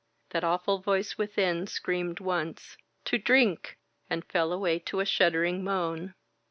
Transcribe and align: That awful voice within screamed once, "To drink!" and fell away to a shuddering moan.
That 0.31 0.43
awful 0.43 0.79
voice 0.79 1.19
within 1.19 1.67
screamed 1.67 2.19
once, 2.19 2.75
"To 3.05 3.19
drink!" 3.19 3.77
and 4.09 4.25
fell 4.25 4.51
away 4.51 4.79
to 4.79 4.99
a 4.99 5.05
shuddering 5.05 5.63
moan. 5.63 6.15